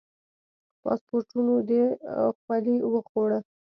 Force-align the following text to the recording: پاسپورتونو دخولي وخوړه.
پاسپورتونو 0.81 1.53
دخولي 1.71 2.75
وخوړه. 2.93 3.39